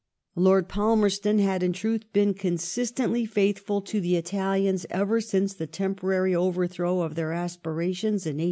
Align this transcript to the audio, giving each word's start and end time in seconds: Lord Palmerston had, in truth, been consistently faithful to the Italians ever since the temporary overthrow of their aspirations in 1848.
Lord 0.35 0.67
Palmerston 0.67 1.37
had, 1.37 1.61
in 1.61 1.73
truth, 1.73 2.11
been 2.11 2.33
consistently 2.33 3.23
faithful 3.27 3.81
to 3.83 4.01
the 4.01 4.15
Italians 4.15 4.87
ever 4.89 5.21
since 5.21 5.53
the 5.53 5.67
temporary 5.67 6.33
overthrow 6.33 7.01
of 7.01 7.13
their 7.13 7.31
aspirations 7.31 8.25
in 8.25 8.37
1848. 8.39 8.39